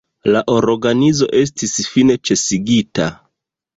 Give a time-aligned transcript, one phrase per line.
[0.35, 3.11] La organizo estis fine ĉesigita.